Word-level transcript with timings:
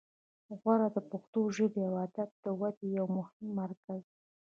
غور 0.59 0.81
د 0.95 0.97
پښتو 1.09 1.41
ژبې 1.57 1.81
او 1.89 1.95
ادب 2.05 2.29
د 2.43 2.45
ودې 2.59 2.87
یو 2.97 3.07
مهم 3.17 3.45
مرکز 3.59 4.01
و 4.05 4.09